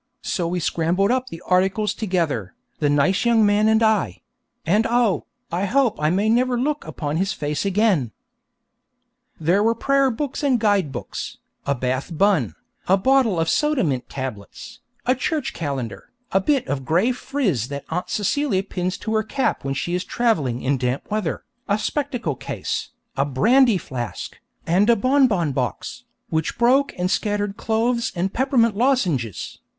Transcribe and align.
So 0.23 0.47
we 0.47 0.59
scrambled 0.59 1.11
up 1.11 1.27
the 1.27 1.43
articles 1.45 1.93
together, 1.93 2.55
the 2.79 2.89
nice 2.89 3.23
young 3.23 3.45
man 3.45 3.67
and 3.67 3.83
I; 3.83 4.23
and 4.65 4.87
oh, 4.89 5.27
I 5.51 5.65
hope 5.65 6.01
I 6.01 6.09
may 6.09 6.27
never 6.27 6.59
look 6.59 6.83
upon 6.87 7.17
his 7.17 7.33
face 7.33 7.65
again. 7.65 8.11
There 9.39 9.61
were 9.61 9.75
prayer 9.75 10.09
books 10.09 10.41
and 10.41 10.59
guide 10.59 10.91
books, 10.91 11.37
a 11.67 11.75
Bath 11.75 12.17
bun, 12.17 12.55
a 12.87 12.97
bottle 12.97 13.39
of 13.39 13.47
soda 13.47 13.83
mint 13.83 14.09
tablets, 14.09 14.79
a 15.05 15.13
church 15.13 15.53
calendar, 15.53 16.09
a 16.31 16.41
bit 16.41 16.67
of 16.67 16.83
gray 16.83 17.11
frizz 17.11 17.67
that 17.67 17.85
Aunt 17.91 18.09
Celia 18.09 18.63
pins 18.63 18.95
into 18.97 19.13
her 19.13 19.21
cap 19.21 19.63
when 19.63 19.75
she 19.75 19.93
is 19.93 20.03
travelling 20.03 20.63
in 20.63 20.79
damp 20.79 21.11
weather, 21.11 21.43
a 21.69 21.77
spectacle 21.77 22.35
case, 22.35 22.89
a 23.15 23.23
brandy 23.23 23.77
flask, 23.77 24.39
and 24.65 24.89
a 24.89 24.95
bon 24.95 25.27
bon 25.27 25.51
box, 25.51 26.05
which 26.29 26.57
broke 26.57 26.91
and 26.97 27.11
scattered 27.11 27.55
cloves 27.55 28.11
and 28.15 28.33
peppermint 28.33 28.75
lozenges. 28.75 29.59